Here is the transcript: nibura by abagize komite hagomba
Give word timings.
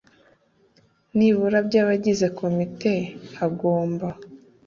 nibura 1.15 1.57
by 1.67 1.75
abagize 1.81 2.25
komite 2.39 2.93
hagomba 3.37 4.07